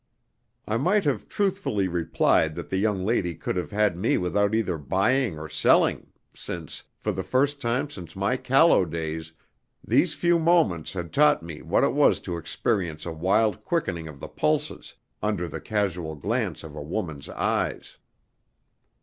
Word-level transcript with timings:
I 0.67 0.77
might 0.77 1.05
have 1.05 1.29
truthfully 1.29 1.87
replied 1.87 2.55
that 2.55 2.69
the 2.69 2.77
young 2.79 3.05
lady 3.05 3.35
could 3.35 3.55
have 3.55 3.69
had 3.69 3.95
me 3.95 4.17
without 4.17 4.55
either 4.55 4.79
buying 4.79 5.37
or 5.37 5.47
selling, 5.47 6.07
since 6.33 6.85
for 6.97 7.11
the 7.11 7.21
first 7.21 7.61
time 7.61 7.87
since 7.87 8.15
my 8.15 8.35
callow 8.35 8.83
days 8.83 9.33
these 9.87 10.15
few 10.15 10.39
moments 10.39 10.93
had 10.93 11.13
taught 11.13 11.43
me 11.43 11.61
what 11.61 11.83
it 11.83 11.93
was 11.93 12.19
to 12.21 12.37
experience 12.37 13.05
a 13.05 13.11
wild 13.13 13.63
quickening 13.63 14.07
of 14.07 14.19
the 14.19 14.27
pulses 14.27 14.95
under 15.21 15.47
the 15.47 15.61
casual 15.61 16.15
glance 16.15 16.63
of 16.63 16.75
a 16.75 16.81
woman's 16.81 17.29
eyes. 17.29 17.99